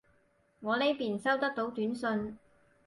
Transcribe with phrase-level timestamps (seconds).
[0.61, 2.39] 我呢邊收得到短信